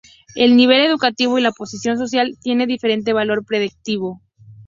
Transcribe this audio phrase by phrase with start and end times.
[0.33, 4.19] El nivel educativo y la posición social tiene diferente valor predictivo.